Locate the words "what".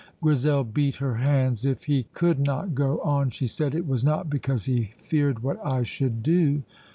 5.43-5.63